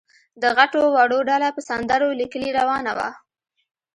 [0.41, 3.09] د غټو وړو ډله په سندرو له کلي روانه وه.